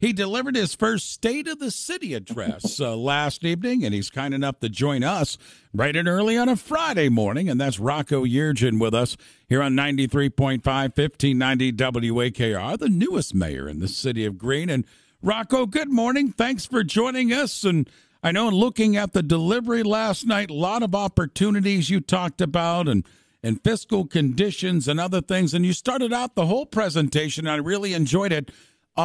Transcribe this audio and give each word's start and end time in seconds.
He 0.00 0.14
delivered 0.14 0.56
his 0.56 0.74
first 0.74 1.12
State 1.12 1.46
of 1.46 1.58
the 1.58 1.70
City 1.70 2.14
address 2.14 2.80
uh, 2.80 2.96
last 2.96 3.44
evening, 3.44 3.84
and 3.84 3.92
he's 3.92 4.08
kind 4.08 4.32
enough 4.32 4.58
to 4.60 4.70
join 4.70 5.04
us 5.04 5.36
bright 5.74 5.94
and 5.94 6.08
early 6.08 6.38
on 6.38 6.48
a 6.48 6.56
Friday 6.56 7.10
morning. 7.10 7.50
And 7.50 7.60
that's 7.60 7.78
Rocco 7.78 8.24
Yeargin 8.24 8.80
with 8.80 8.94
us 8.94 9.18
here 9.46 9.62
on 9.62 9.74
93.5, 9.74 10.64
1590 10.64 11.72
WAKR, 11.72 12.78
the 12.78 12.88
newest 12.88 13.34
mayor 13.34 13.68
in 13.68 13.80
the 13.80 13.88
city 13.88 14.24
of 14.24 14.38
Green. 14.38 14.70
And 14.70 14.86
Rocco, 15.20 15.66
good 15.66 15.90
morning. 15.90 16.32
Thanks 16.32 16.64
for 16.64 16.82
joining 16.82 17.30
us. 17.30 17.62
And 17.62 17.88
I 18.22 18.32
know 18.32 18.48
looking 18.48 18.96
at 18.96 19.12
the 19.12 19.22
delivery 19.22 19.82
last 19.82 20.26
night, 20.26 20.48
a 20.48 20.54
lot 20.54 20.82
of 20.82 20.94
opportunities 20.94 21.90
you 21.90 22.00
talked 22.00 22.40
about 22.40 22.88
and 22.88 23.04
and 23.42 23.62
fiscal 23.62 24.06
conditions 24.06 24.86
and 24.86 25.00
other 25.00 25.20
things. 25.20 25.54
And 25.54 25.64
you 25.64 25.72
started 25.72 26.12
out 26.12 26.34
the 26.34 26.46
whole 26.46 26.66
presentation. 26.66 27.46
I 27.46 27.56
really 27.56 27.94
enjoyed 27.94 28.32
it 28.32 28.50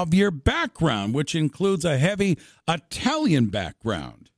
of 0.02 0.14
your 0.14 0.30
background, 0.30 1.14
which 1.14 1.36
includes 1.36 1.86
a 1.86 1.98
heavy 1.98 2.38
Italian 2.68 3.48
background. 3.48 4.30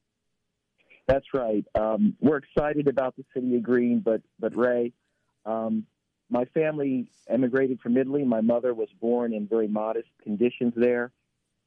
That's 1.08 1.26
right. 1.34 1.66
Um, 1.74 2.16
we're 2.22 2.38
excited 2.38 2.88
about 2.88 3.16
the 3.16 3.26
city 3.34 3.56
of 3.56 3.64
Green, 3.64 4.02
but 4.04 4.22
but 4.40 4.56
Ray, 4.56 4.94
um, 5.46 5.86
my 6.30 6.46
family 6.46 7.10
emigrated 7.28 7.80
from 7.80 7.98
Italy. 7.98 8.24
My 8.24 8.42
mother 8.42 8.74
was 8.74 8.90
born 9.02 9.34
in 9.34 9.48
very 9.48 9.68
modest 9.68 10.10
conditions 10.22 10.74
there. 10.76 11.12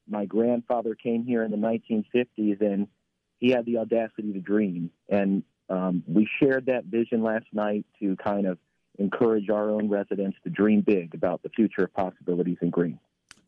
My 0.07 0.25
grandfather 0.25 0.95
came 0.95 1.25
here 1.25 1.43
in 1.43 1.51
the 1.51 1.57
1950s, 1.57 2.61
and 2.61 2.87
he 3.39 3.49
had 3.49 3.65
the 3.65 3.77
audacity 3.79 4.31
to 4.33 4.39
dream. 4.39 4.91
And 5.09 5.43
um, 5.69 6.03
we 6.07 6.29
shared 6.41 6.67
that 6.67 6.85
vision 6.85 7.23
last 7.23 7.47
night 7.51 7.85
to 7.99 8.15
kind 8.17 8.47
of 8.47 8.57
encourage 8.99 9.49
our 9.49 9.69
own 9.69 9.89
residents 9.89 10.37
to 10.43 10.49
dream 10.49 10.81
big 10.81 11.13
about 11.13 11.43
the 11.43 11.49
future 11.49 11.83
of 11.83 11.93
possibilities 11.93 12.57
in 12.61 12.69
Green. 12.69 12.99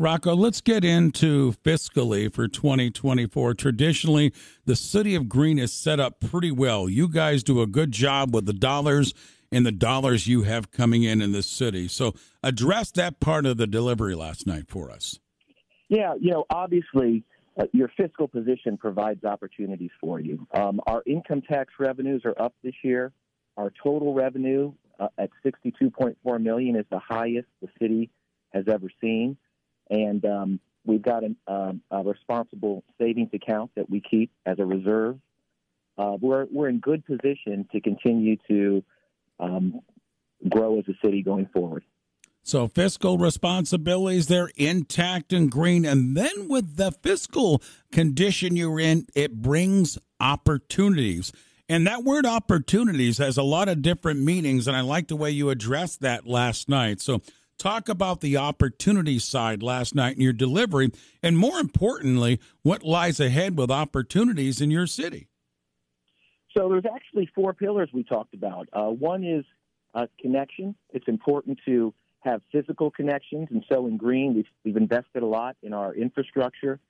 Rocco, 0.03 0.35
let's 0.35 0.59
get 0.59 0.83
into 0.83 1.53
fiscally 1.63 2.29
for 2.29 2.49
2024. 2.49 3.53
Traditionally, 3.53 4.33
the 4.65 4.75
city 4.75 5.15
of 5.15 5.29
Green 5.29 5.57
is 5.57 5.71
set 5.71 5.97
up 5.97 6.19
pretty 6.19 6.51
well. 6.51 6.89
You 6.89 7.07
guys 7.07 7.41
do 7.41 7.61
a 7.61 7.67
good 7.67 7.93
job 7.93 8.35
with 8.35 8.45
the 8.45 8.51
dollars 8.51 9.13
and 9.49 9.65
the 9.65 9.71
dollars 9.71 10.27
you 10.27 10.41
have 10.41 10.71
coming 10.71 11.03
in 11.03 11.21
in 11.21 11.31
the 11.31 11.41
city. 11.41 11.87
So, 11.87 12.15
address 12.43 12.91
that 12.91 13.21
part 13.21 13.45
of 13.45 13.55
the 13.55 13.65
delivery 13.65 14.13
last 14.13 14.45
night 14.45 14.65
for 14.67 14.91
us. 14.91 15.21
Yeah, 15.87 16.15
you 16.19 16.31
know, 16.31 16.43
obviously, 16.49 17.23
uh, 17.57 17.67
your 17.71 17.89
fiscal 17.95 18.27
position 18.27 18.75
provides 18.75 19.23
opportunities 19.23 19.91
for 20.01 20.19
you. 20.19 20.45
Um, 20.53 20.81
our 20.85 21.01
income 21.05 21.41
tax 21.41 21.75
revenues 21.79 22.23
are 22.25 22.35
up 22.37 22.53
this 22.61 22.75
year. 22.83 23.13
Our 23.55 23.71
total 23.81 24.13
revenue 24.13 24.73
uh, 24.99 25.07
at 25.17 25.29
62.4 25.45 26.41
million 26.41 26.75
is 26.75 26.85
the 26.91 26.99
highest 26.99 27.47
the 27.61 27.69
city 27.79 28.09
has 28.51 28.65
ever 28.67 28.89
seen 28.99 29.37
and 29.89 30.23
um, 30.25 30.59
we've 30.85 31.01
got 31.01 31.23
an, 31.23 31.35
uh, 31.47 31.73
a 31.91 32.03
responsible 32.03 32.83
savings 32.99 33.29
account 33.33 33.71
that 33.75 33.89
we 33.89 34.01
keep 34.01 34.31
as 34.45 34.59
a 34.59 34.65
reserve. 34.65 35.19
Uh, 35.97 36.17
we're 36.19 36.47
we're 36.51 36.69
in 36.69 36.79
good 36.79 37.05
position 37.05 37.67
to 37.71 37.79
continue 37.79 38.37
to 38.47 38.83
um, 39.39 39.79
grow 40.49 40.79
as 40.79 40.85
a 40.87 40.93
city 41.05 41.21
going 41.21 41.47
forward. 41.53 41.83
So 42.45 42.67
fiscal 42.67 43.17
responsibilities 43.17 44.27
they're 44.27 44.51
intact 44.57 45.31
and 45.31 45.49
green, 45.49 45.85
and 45.85 46.17
then 46.17 46.49
with 46.49 46.75
the 46.77 46.91
fiscal 46.91 47.61
condition 47.91 48.55
you're 48.57 48.79
in, 48.79 49.07
it 49.15 49.41
brings 49.41 49.97
opportunities. 50.19 51.31
And 51.69 51.87
that 51.87 52.03
word 52.03 52.25
opportunities 52.25 53.19
has 53.19 53.37
a 53.37 53.43
lot 53.43 53.69
of 53.69 53.81
different 53.81 54.19
meanings, 54.19 54.67
and 54.67 54.75
I 54.75 54.81
like 54.81 55.07
the 55.07 55.15
way 55.15 55.31
you 55.31 55.49
addressed 55.49 56.01
that 56.01 56.27
last 56.27 56.67
night. 56.67 56.99
So 56.99 57.21
Talk 57.63 57.87
about 57.87 58.19
the 58.19 58.35
opportunity 58.35 59.19
side 59.19 59.63
last 59.63 59.95
night 59.95 60.17
in 60.17 60.21
your 60.21 60.33
delivery, 60.33 60.91
and 61.21 61.37
more 61.37 61.59
importantly, 61.59 62.41
what 62.61 62.83
lies 62.83 63.21
ahead 63.21 63.57
with 63.57 63.71
opportunities 63.71 64.59
in 64.59 64.69
your 64.69 64.85
city. 64.85 65.29
So 66.57 66.67
there's 66.67 66.83
actually 66.93 67.29
four 67.33 67.53
pillars 67.53 67.89
we 67.93 68.03
talked 68.03 68.33
about. 68.33 68.67
Uh, 68.73 68.87
one 68.87 69.23
is 69.23 69.45
uh, 69.95 70.07
connection. 70.19 70.75
It's 70.89 71.07
important 71.07 71.57
to 71.65 71.93
have 72.19 72.41
physical 72.51 72.91
connections, 72.91 73.47
and 73.49 73.63
so 73.71 73.87
in 73.87 73.95
Green, 73.95 74.33
we've, 74.35 74.45
we've 74.65 74.75
invested 74.75 75.23
a 75.23 75.25
lot 75.25 75.55
in 75.63 75.71
our 75.71 75.95
infrastructure, 75.95 76.81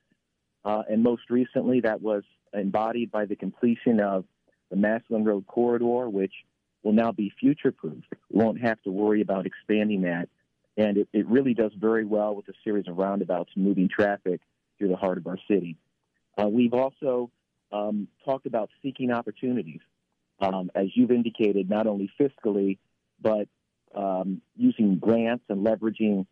uh, 0.66 0.82
and 0.90 1.04
most 1.04 1.30
recently, 1.30 1.82
that 1.82 2.02
was 2.02 2.24
embodied 2.52 3.12
by 3.12 3.26
the 3.26 3.36
completion 3.36 4.00
of 4.00 4.26
the 4.72 4.76
Massillon 4.76 5.24
Road 5.24 5.46
corridor, 5.46 6.10
which 6.10 6.34
will 6.82 6.94
now 6.94 7.12
be 7.12 7.32
future-proof. 7.40 8.04
We 8.32 8.44
won't 8.44 8.60
have 8.62 8.82
to 8.86 8.92
worry 8.92 9.22
about 9.22 9.46
expanding 9.46 10.02
that 10.02 10.30
and 10.78 10.98
it, 10.98 11.08
it 11.14 11.28
really 11.28 11.54
does 11.54 11.72
very 11.80 12.06
well 12.06 12.36
with 12.36 12.48
a 12.50 12.54
series 12.64 12.88
of 12.88 12.98
roundabouts 12.98 13.52
moving 13.56 13.90
traffic 13.90 14.42
through 14.78 14.90
the 14.90 14.96
heart 14.96 15.18
of 15.18 15.28
our 15.28 15.38
city. 15.48 15.78
Uh, 16.42 16.48
we've 16.48 16.74
also 16.74 17.30
um, 17.72 18.08
talked 18.26 18.46
about 18.46 18.70
seeking 18.82 19.12
opportunities, 19.12 19.82
um, 20.40 20.72
as 20.76 20.88
you've 20.96 21.12
indicated, 21.12 21.70
not 21.70 21.88
only 21.88 22.10
fiscally, 22.20 22.80
but 23.22 23.48
um, 23.96 24.42
using 24.56 24.98
grants 24.98 25.44
and 25.50 25.66
leveraging 25.66 26.26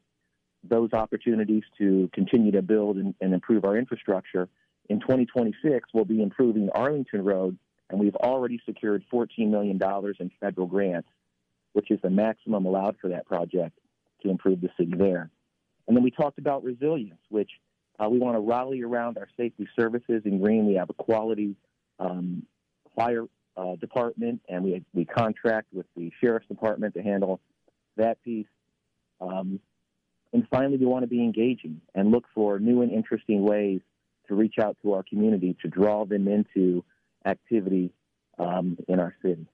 those 0.64 0.94
opportunities 0.94 1.64
to 1.78 2.10
continue 2.14 2.52
to 2.52 2.62
build 2.62 2.98
and, 2.98 3.16
and, 3.22 3.34
improve 3.34 3.66
our 3.66 3.78
infrastructure. 3.78 4.48
In 4.90 5.00
2026, 5.00 5.90
we'll 5.94 6.06
be 6.06 6.22
improving 6.22 6.70
Arlington 6.74 7.24
Road, 7.24 7.58
and 7.90 8.00
we've 8.00 8.16
already 8.16 8.60
secured 8.66 9.04
$14 9.12 9.50
million 9.50 9.80
in 10.20 10.32
federal 10.40 10.68
grants, 10.68 11.08
which 11.74 11.90
is 11.90 12.00
the 12.02 12.10
maximum 12.10 12.66
allowed 12.66 12.96
for 13.02 13.10
that 13.10 13.26
project 13.26 13.78
to 14.24 14.30
improve 14.30 14.62
the 14.62 14.70
city 14.78 14.94
there. 14.96 15.30
And 15.88 15.96
then 15.96 16.04
we 16.04 16.12
talked 16.12 16.38
about 16.38 16.64
resilience, 16.64 17.20
which 17.30 17.50
uh, 18.00 18.10
we 18.10 18.18
want 18.18 18.36
to 18.36 18.40
rally 18.40 18.82
around 18.82 19.18
our 19.18 19.28
safety 19.38 19.68
services 19.76 20.22
in 20.26 20.40
Green, 20.40 20.66
We 20.66 20.76
have 20.76 20.90
a 20.90 20.94
quality 20.94 21.56
um, 22.00 22.44
fire 22.96 23.26
uh, 23.58 23.76
department, 23.76 24.42
and 24.48 24.64
we 24.64 24.84
we 24.94 25.06
contract 25.06 25.68
with 25.74 25.86
the 25.96 26.12
sheriff's 26.22 26.48
department 26.48 26.94
to 26.96 27.02
handle 27.02 27.40
that 27.98 28.22
piece. 28.24 28.48
Um, 29.20 29.60
and 30.34 30.48
finally, 30.50 30.78
we 30.78 30.86
want 30.86 31.04
to 31.04 31.08
be 31.08 31.22
engaging 31.22 31.82
and 31.94 32.12
look 32.12 32.26
for 32.34 32.60
new 32.60 32.82
and 32.82 32.92
interesting 32.92 33.44
ways 33.44 33.82
to 34.28 34.36
reach 34.36 34.56
out 34.60 34.78
to 34.82 34.94
our 34.94 35.04
community 35.04 35.56
to 35.62 35.68
draw 35.68 36.06
them 36.06 36.28
into 36.28 36.84
activity 37.26 37.92
um, 38.40 38.78
in 38.88 39.00
our 39.00 39.14
city. 39.22 39.46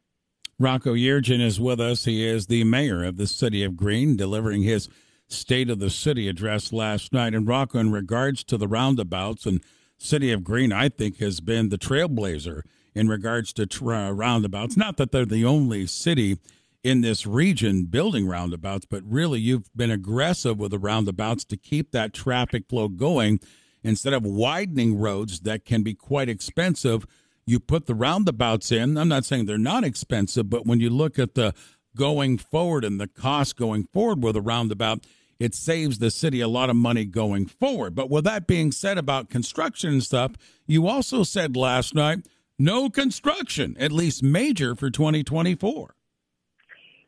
Rocco 0.59 0.95
Yeargin 0.95 1.39
is 1.39 1.59
with 1.59 1.79
us. 1.79 2.05
He 2.05 2.25
is 2.25 2.47
the 2.47 2.63
mayor 2.63 3.03
of 3.03 3.17
the 3.17 3.27
city 3.27 3.63
of 3.63 3.77
Green, 3.77 4.15
delivering 4.15 4.63
his 4.63 4.89
State 5.27 5.69
of 5.69 5.77
the 5.77 5.91
City 5.91 6.27
address 6.27 6.73
last 6.73 7.13
night. 7.13 7.35
And 7.35 7.47
Rocco, 7.47 7.77
in 7.77 7.91
regards 7.91 8.43
to 8.45 8.57
the 8.57 8.67
roundabouts, 8.67 9.45
and 9.45 9.63
City 9.99 10.31
of 10.31 10.43
Green, 10.43 10.73
I 10.73 10.89
think, 10.89 11.19
has 11.19 11.41
been 11.41 11.69
the 11.69 11.77
trailblazer 11.77 12.63
in 12.95 13.07
regards 13.07 13.53
to 13.53 13.67
tra- 13.67 14.07
uh, 14.07 14.11
roundabouts. 14.11 14.75
Not 14.75 14.97
that 14.97 15.11
they're 15.11 15.25
the 15.25 15.45
only 15.45 15.85
city 15.85 16.39
in 16.83 17.01
this 17.01 17.27
region 17.27 17.85
building 17.85 18.27
roundabouts, 18.27 18.87
but 18.89 19.03
really 19.05 19.39
you've 19.39 19.69
been 19.75 19.91
aggressive 19.91 20.57
with 20.57 20.71
the 20.71 20.79
roundabouts 20.79 21.45
to 21.45 21.57
keep 21.57 21.91
that 21.91 22.13
traffic 22.13 22.63
flow 22.67 22.87
going 22.87 23.39
instead 23.83 24.13
of 24.13 24.25
widening 24.25 24.97
roads 24.99 25.41
that 25.41 25.65
can 25.65 25.83
be 25.83 25.93
quite 25.93 26.29
expensive 26.29 27.05
you 27.47 27.59
put 27.59 27.85
the 27.85 27.95
roundabouts 27.95 28.71
in. 28.71 28.97
I'm 28.97 29.07
not 29.07 29.25
saying 29.25 29.45
they're 29.45 29.57
not 29.57 29.83
expensive, 29.83 30.49
but 30.49 30.67
when 30.67 30.79
you 30.79 30.89
look 30.89 31.17
at 31.17 31.33
the 31.33 31.55
going 31.95 32.37
forward 32.37 32.83
and 32.83 32.99
the 32.99 33.07
cost 33.07 33.55
going 33.55 33.85
forward 33.85 34.21
with 34.21 34.35
a 34.35 34.41
roundabout, 34.41 35.05
it 35.39 35.55
saves 35.55 35.99
the 35.99 36.11
city 36.11 36.41
a 36.41 36.47
lot 36.47 36.69
of 36.69 36.75
money 36.75 37.05
going 37.05 37.45
forward. 37.45 37.95
But 37.95 38.09
with 38.09 38.25
that 38.25 38.47
being 38.47 38.71
said 38.71 38.97
about 38.97 39.29
construction 39.29 39.91
and 39.91 40.03
stuff, 40.03 40.33
you 40.67 40.87
also 40.87 41.23
said 41.23 41.55
last 41.55 41.95
night 41.95 42.27
no 42.59 42.89
construction, 42.89 43.75
at 43.79 43.91
least 43.91 44.23
major, 44.23 44.75
for 44.75 44.89
2024. 44.89 45.93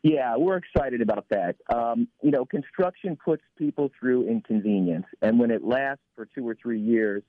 Yeah, 0.04 0.38
we're 0.38 0.58
excited 0.58 1.02
about 1.02 1.26
that. 1.30 1.58
Um, 1.74 2.08
you 2.22 2.32
know, 2.32 2.46
construction 2.46 3.18
puts 3.24 3.44
people 3.58 3.92
through 4.00 4.30
inconvenience, 4.30 5.06
and 5.22 5.40
when 5.40 5.52
it 5.52 5.64
lasts 5.64 6.04
for 6.16 6.26
two 6.34 6.48
or 6.48 6.56
three 6.56 6.80
years, 6.80 7.24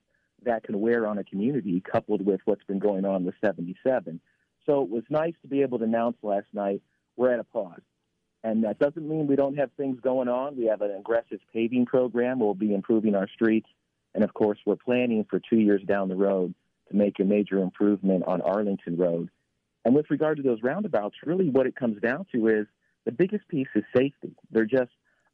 that 0.44 0.64
can 0.64 0.80
wear 0.80 1.06
on 1.06 1.18
a 1.18 1.24
community, 1.24 1.80
coupled 1.80 2.24
with 2.24 2.40
what's 2.44 2.64
been 2.64 2.78
going 2.78 3.04
on 3.04 3.24
with 3.24 3.34
77. 3.40 4.20
So 4.66 4.82
it 4.82 4.90
was 4.90 5.04
nice 5.10 5.34
to 5.42 5.48
be 5.48 5.62
able 5.62 5.78
to 5.78 5.84
announce 5.84 6.16
last 6.22 6.46
night 6.52 6.82
we're 7.16 7.32
at 7.32 7.40
a 7.40 7.44
pause. 7.44 7.80
And 8.42 8.64
that 8.64 8.78
doesn't 8.78 9.06
mean 9.06 9.26
we 9.26 9.36
don't 9.36 9.58
have 9.58 9.70
things 9.76 10.00
going 10.00 10.28
on. 10.28 10.56
We 10.56 10.66
have 10.66 10.80
an 10.80 10.92
aggressive 10.92 11.40
paving 11.52 11.86
program. 11.86 12.40
We'll 12.40 12.54
be 12.54 12.74
improving 12.74 13.14
our 13.14 13.28
streets. 13.28 13.68
And 14.14 14.24
of 14.24 14.32
course, 14.32 14.58
we're 14.64 14.76
planning 14.76 15.26
for 15.28 15.40
two 15.40 15.58
years 15.58 15.82
down 15.82 16.08
the 16.08 16.16
road 16.16 16.54
to 16.88 16.96
make 16.96 17.20
a 17.20 17.24
major 17.24 17.58
improvement 17.58 18.24
on 18.26 18.40
Arlington 18.40 18.96
Road. 18.96 19.28
And 19.84 19.94
with 19.94 20.10
regard 20.10 20.38
to 20.38 20.42
those 20.42 20.62
roundabouts, 20.62 21.16
really 21.24 21.50
what 21.50 21.66
it 21.66 21.76
comes 21.76 22.00
down 22.00 22.26
to 22.32 22.48
is 22.48 22.66
the 23.04 23.12
biggest 23.12 23.46
piece 23.48 23.68
is 23.74 23.84
safety. 23.94 24.34
They're 24.50 24.64
just 24.64 24.90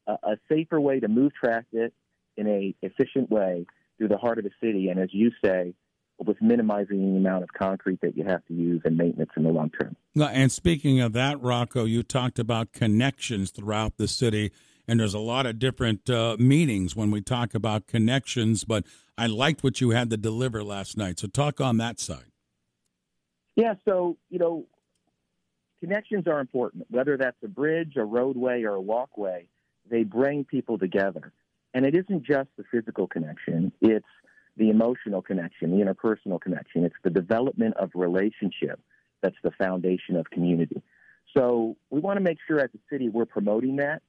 a, 0.07 0.13
a 0.23 0.37
safer 0.49 0.81
way 0.81 1.01
to 1.01 1.09
move 1.09 1.33
traffic 1.35 1.93
in 2.37 2.47
a 2.47 2.75
efficient 2.83 3.31
way 3.31 3.67
through 3.99 4.09
the 4.09 4.19
heart 4.19 4.39
of 4.39 4.45
the 4.45 4.51
city, 4.61 4.89
and 4.89 5.01
as 5.01 5.09
you 5.13 5.31
say, 5.45 5.75
with 6.19 6.41
minimizing 6.41 7.13
the 7.13 7.19
amount 7.19 7.43
of 7.43 7.51
concrete 7.53 8.01
that 8.01 8.17
you 8.17 8.25
have 8.25 8.45
to 8.47 8.55
use 8.55 8.81
and 8.85 8.97
maintenance 8.97 9.31
in 9.37 9.43
the 9.43 9.51
long 9.51 9.71
term. 9.71 9.95
And 10.19 10.51
speaking 10.51 10.99
of 11.01 11.13
that, 11.13 11.41
Rocco, 11.43 11.85
you 11.85 12.03
talked 12.03 12.39
about 12.39 12.73
connections 12.73 13.51
throughout 13.51 13.99
the 13.99 14.09
city 14.09 14.51
and 14.89 15.01
there's 15.01 15.15
a 15.15 15.19
lot 15.19 15.47
of 15.47 15.59
different 15.59 16.09
uh, 16.09 16.37
meanings 16.39 16.95
when 16.95 17.11
we 17.11 17.21
talk 17.21 17.55
about 17.55 17.87
connections. 17.87 18.65
But 18.65 18.85
I 19.19 19.27
liked 19.27 19.65
what 19.65 19.81
you 19.81 19.91
had 19.91 20.11
to 20.11 20.17
deliver 20.17 20.63
last 20.63 20.97
night. 20.97 21.19
So 21.19 21.27
talk 21.29 21.61
on 21.61 21.79
that 21.79 21.99
side. 21.99 22.31
Yeah, 23.57 23.75
so 23.85 24.17
you 24.29 24.39
know, 24.39 24.67
connections 25.81 26.27
are 26.27 26.41
important. 26.41 26.87
Whether 26.91 27.17
that's 27.17 27.37
a 27.43 27.49
bridge, 27.49 27.95
a 27.97 28.05
roadway, 28.05 28.63
or 28.63 28.75
a 28.75 28.81
walkway, 28.81 29.49
they 29.89 30.05
bring 30.05 30.45
people 30.45 30.79
together. 30.79 31.33
And 31.77 31.85
it 31.85 31.95
isn't 31.95 32.23
just 32.23 32.49
the 32.57 32.65
physical 32.71 33.07
connection; 33.07 33.71
it's 33.83 34.07
the 34.57 34.71
emotional 34.71 35.21
connection, 35.21 35.79
the 35.79 35.85
interpersonal 35.85 36.41
connection. 36.41 36.87
It's 36.87 36.97
the 37.05 37.11
development 37.11 37.77
of 37.77 37.91
relationship 37.95 38.81
that's 39.21 39.37
the 39.43 39.51
foundation 39.51 40.17
of 40.17 40.31
community. 40.31 40.83
So 41.37 41.77
we 41.91 42.01
want 42.01 42.17
to 42.17 42.23
make 42.23 42.39
sure 42.49 42.61
as 42.61 42.71
a 42.75 42.79
city 42.91 43.11
we're 43.11 43.27
promoting 43.27 43.77
that, 43.77 44.01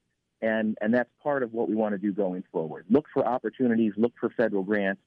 and, 0.42 0.78
and 0.80 0.94
that's 0.94 1.10
part 1.22 1.44
of 1.44 1.52
what 1.52 1.68
we 1.68 1.76
want 1.76 1.92
to 1.92 1.98
do 1.98 2.14
going 2.14 2.46
forward. 2.54 2.86
Look 2.90 3.08
for 3.14 3.28
opportunities, 3.28 3.92
look 3.98 4.14
for 4.18 4.30
federal 4.30 4.64
grants, 4.64 5.02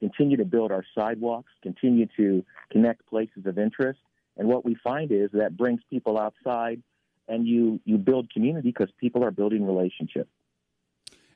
continue 0.00 0.38
to 0.38 0.46
build 0.46 0.72
our 0.72 0.86
sidewalks, 0.96 1.52
continue 1.62 2.06
to 2.16 2.42
connect 2.72 3.06
places 3.06 3.44
of 3.44 3.58
interest. 3.58 4.00
And 4.38 4.48
what 4.48 4.64
we 4.64 4.74
find 4.82 5.12
is 5.12 5.28
that 5.34 5.54
brings 5.54 5.82
people 5.90 6.18
outside 6.18 6.82
and 7.28 7.46
you, 7.46 7.78
you 7.84 7.98
build 7.98 8.32
community 8.32 8.70
because 8.70 8.90
people 8.98 9.22
are 9.22 9.30
building 9.30 9.66
relationships. 9.66 10.30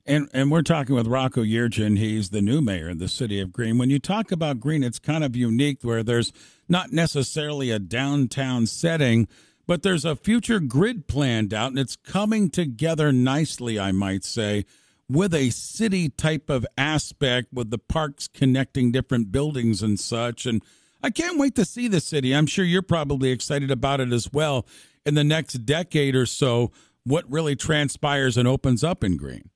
And 0.06 0.28
and 0.32 0.50
we're 0.50 0.62
talking 0.62 0.94
with 0.94 1.06
Rocco 1.06 1.42
Yeargin. 1.42 1.98
He's 1.98 2.30
the 2.30 2.40
new 2.40 2.60
mayor 2.60 2.90
of 2.90 2.98
the 2.98 3.08
city 3.08 3.40
of 3.40 3.52
Green. 3.52 3.78
When 3.78 3.90
you 3.90 3.98
talk 3.98 4.32
about 4.32 4.60
Green, 4.60 4.82
it's 4.82 4.98
kind 4.98 5.22
of 5.22 5.36
unique 5.36 5.82
where 5.82 6.02
there's 6.02 6.32
not 6.68 6.92
necessarily 6.92 7.70
a 7.70 7.78
downtown 7.78 8.66
setting, 8.66 9.28
but 9.66 9.82
there's 9.82 10.04
a 10.04 10.16
future 10.16 10.58
grid 10.58 11.06
planned 11.06 11.52
out, 11.52 11.70
and 11.70 11.78
it's 11.78 11.96
coming 11.96 12.50
together 12.50 13.12
nicely, 13.12 13.78
I 13.78 13.92
might 13.92 14.24
say, 14.24 14.64
with 15.08 15.34
a 15.34 15.50
city 15.50 16.08
type 16.08 16.48
of 16.48 16.66
aspect, 16.78 17.52
with 17.52 17.70
the 17.70 17.78
parks 17.78 18.26
connecting 18.26 18.92
different 18.92 19.30
buildings 19.30 19.82
and 19.82 20.00
such. 20.00 20.46
And 20.46 20.62
I 21.02 21.10
can't 21.10 21.38
wait 21.38 21.54
to 21.56 21.64
see 21.64 21.88
the 21.88 22.00
city. 22.00 22.34
I'm 22.34 22.46
sure 22.46 22.64
you're 22.64 22.82
probably 22.82 23.30
excited 23.30 23.70
about 23.70 24.00
it 24.00 24.12
as 24.12 24.32
well 24.32 24.66
in 25.04 25.14
the 25.14 25.24
next 25.24 25.66
decade 25.66 26.14
or 26.14 26.26
so. 26.26 26.72
What 27.04 27.30
really 27.30 27.56
transpires 27.56 28.36
and 28.36 28.46
opens 28.48 28.84
up 28.84 29.02
in 29.04 29.16
Green? 29.16 29.50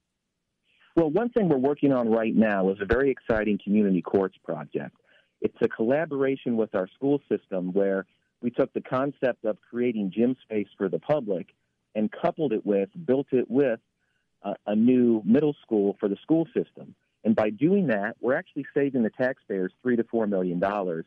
Well, 0.97 1.11
one 1.11 1.31
thing 1.31 1.49
we're 1.49 1.57
working 1.57 1.93
on 1.93 2.09
right 2.09 2.35
now 2.35 2.71
is 2.71 2.79
a 2.81 2.85
very 2.85 3.11
exciting 3.11 3.59
community 3.63 4.01
courts 4.01 4.37
project. 4.45 4.97
It's 5.41 5.57
a 5.61 5.69
collaboration 5.69 6.57
with 6.57 6.73
our 6.75 6.89
school 6.95 7.21
system 7.29 7.73
where 7.73 8.07
we 8.41 8.51
took 8.51 8.73
the 8.75 8.81
concept 8.81 9.45
of 9.45 9.59
creating 9.69 10.13
gym 10.15 10.37
space 10.43 10.69
for 10.79 10.89
the 10.89 11.01
public 11.01 11.49
and 11.97 12.11
coupled 12.13 12.53
it 12.53 12.65
with, 12.65 12.91
built 13.07 13.27
it 13.33 13.51
with 13.51 13.81
a, 14.45 14.55
a 14.69 14.77
new 14.77 15.21
middle 15.25 15.57
school 15.63 15.97
for 15.99 16.09
the 16.09 16.17
school 16.23 16.47
system. 16.55 16.95
And 17.25 17.35
by 17.35 17.51
doing 17.51 17.89
that, 17.89 18.17
we're 18.21 18.37
actually 18.37 18.67
saving 18.73 19.03
the 19.03 19.11
taxpayers 19.11 19.73
three 19.83 19.97
to 19.97 20.05
four 20.05 20.29
million 20.29 20.61
dollars 20.61 21.07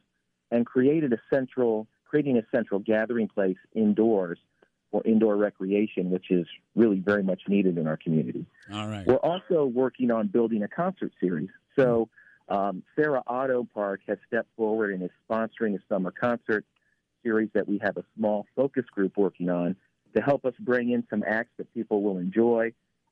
and 0.51 0.65
created 0.65 1.13
a 1.13 1.17
central, 1.33 1.87
creating 2.09 2.37
a 2.37 2.43
central 2.53 2.81
gathering 2.81 3.29
place 3.29 3.57
indoors 3.73 4.39
for 4.91 5.01
indoor 5.05 5.35
recreation, 5.35 6.09
which 6.09 6.31
is 6.31 6.47
really 6.75 6.99
very 6.99 7.23
much 7.23 7.41
needed 7.47 7.77
in 7.77 7.87
our 7.87 7.97
community. 7.97 8.45
All 8.71 8.87
right. 8.87 9.05
We're 9.05 9.15
also 9.15 9.65
working 9.65 10.11
on 10.11 10.27
building 10.27 10.63
a 10.63 10.67
concert 10.67 11.11
series. 11.19 11.49
So, 11.77 12.09
um, 12.49 12.83
Sarah 12.95 13.23
Auto 13.27 13.67
Park 13.73 14.01
has 14.07 14.17
stepped 14.25 14.49
forward 14.55 14.93
and 14.93 15.03
is 15.03 15.09
sponsoring 15.29 15.75
a 15.75 15.79
summer 15.89 16.11
concert 16.11 16.63
series 17.21 17.49
that 17.53 17.67
we 17.67 17.77
have 17.83 17.97
a 17.97 18.05
small 18.15 18.45
focus 18.55 18.85
group 18.93 19.17
working 19.17 19.49
on 19.49 19.75
to 20.15 20.21
help 20.21 20.45
us 20.45 20.53
bring 20.59 20.91
in 20.91 21.03
some 21.09 21.23
acts 21.27 21.51
that 21.57 21.71
people 21.73 22.01
will 22.01 22.17
enjoy, 22.17 22.71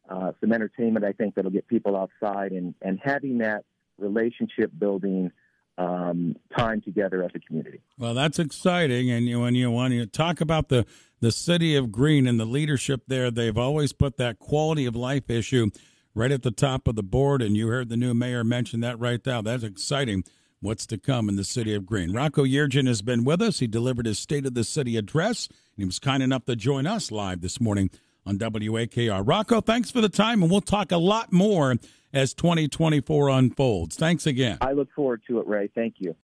uh, 0.10 0.32
some 0.40 0.54
entertainment 0.54 1.04
I 1.06 1.12
think 1.12 1.36
that'll 1.36 1.52
get 1.52 1.68
people 1.68 1.98
outside 1.98 2.54
and, 2.54 2.74
and 2.82 2.98
having 3.04 3.40
that 3.40 3.66
relationship 3.98 4.72
building 4.78 5.32
um, 5.78 6.36
time 6.58 6.82
together 6.82 7.24
as 7.24 7.32
a 7.36 7.40
community. 7.40 7.82
Well, 7.98 8.14
that's 8.14 8.40
exciting. 8.40 9.10
And 9.12 9.28
you, 9.28 9.42
when 9.42 9.56
you 9.56 9.72
want 9.72 9.94
to 9.94 10.06
talk 10.06 10.42
about 10.42 10.70
the 10.70 10.86
the 11.22 11.32
city 11.32 11.76
of 11.76 11.92
Green 11.92 12.28
and 12.28 12.40
the 12.40 12.46
leadership 12.46 13.04
there, 13.08 13.32
they've 13.32 13.58
always 13.58 13.94
put 13.94 14.18
that 14.18 14.38
quality 14.38 14.86
of 14.86 14.96
life 14.96 15.30
issue 15.30 15.72
right 16.14 16.32
at 16.32 16.44
the 16.44 16.52
top 16.52 16.88
of 16.88 16.96
the 16.96 17.04
board. 17.04 17.42
And 17.42 17.56
you 17.56 17.68
heard 17.68 17.90
the 17.90 17.98
new 17.98 18.14
mayor 18.14 18.44
mention 18.44 18.82
that 18.82 19.00
right 19.00 19.26
now. 19.26 19.42
That's 19.42 19.64
exciting. 19.64 20.24
What's 20.60 20.86
to 20.88 20.98
come 20.98 21.30
in 21.30 21.36
the 21.36 21.44
city 21.44 21.74
of 21.74 21.86
Green? 21.86 22.14
Rocco 22.14 22.44
Yeargin 22.44 22.88
has 22.88 23.02
been 23.02 23.24
with 23.24 23.42
us. 23.42 23.60
He 23.60 23.68
delivered 23.68 24.06
his 24.06 24.20
State 24.20 24.46
of 24.46 24.54
the 24.54 24.64
City 24.64 24.98
address. 24.98 25.48
He 25.76 25.86
was 25.86 26.00
kind 26.00 26.22
enough 26.22 26.46
to 26.46 26.56
join 26.56 26.86
us 26.86 27.12
live 27.12 27.42
this 27.42 27.62
morning 27.62 27.90
on 28.26 28.38
WAKR. 28.38 29.22
Rocco, 29.26 29.62
thanks 29.62 29.92
for 29.92 30.02
the 30.02 30.10
time, 30.10 30.42
and 30.42 30.52
we'll 30.52 30.62
talk 30.62 30.92
a 30.92 30.98
lot 30.98 31.32
more 31.32 31.76
as 32.16 32.34
2024 32.34 33.30
unfolds. 33.30 33.96
Thanks 33.96 34.26
again. 34.26 34.58
I 34.62 34.72
look 34.72 34.90
forward 34.96 35.22
to 35.28 35.40
it, 35.40 35.48
Ray. 35.48 35.70
Thank 35.74 35.96
you. 36.00 36.14